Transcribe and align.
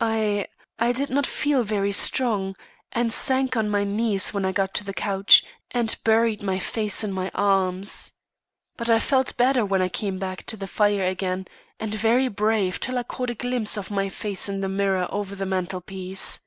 I 0.00 0.46
I 0.78 0.92
did 0.92 1.10
not 1.10 1.26
feel 1.26 1.64
very 1.64 1.90
strong, 1.90 2.54
and 2.92 3.12
sank 3.12 3.56
on 3.56 3.68
my 3.68 3.82
knees 3.82 4.32
when 4.32 4.44
I 4.44 4.52
got 4.52 4.74
to 4.74 4.84
the 4.84 4.94
couch, 4.94 5.44
and 5.72 5.96
buried 6.04 6.40
my 6.40 6.60
face 6.60 7.02
in 7.02 7.10
my 7.10 7.32
arms. 7.34 8.12
But 8.76 8.88
I 8.88 9.00
felt 9.00 9.36
better 9.36 9.66
when 9.66 9.82
I 9.82 9.88
came 9.88 10.20
back 10.20 10.44
to 10.46 10.56
the 10.56 10.68
fire 10.68 11.02
again, 11.04 11.48
and 11.80 11.92
very 11.92 12.28
brave 12.28 12.78
till 12.78 12.96
I 12.96 13.02
caught 13.02 13.30
a 13.30 13.34
glimpse 13.34 13.76
of 13.76 13.90
my 13.90 14.08
face 14.08 14.48
in 14.48 14.60
the 14.60 14.68
mirror 14.68 15.08
over 15.10 15.34
the 15.34 15.46
mantelpiece. 15.46 16.38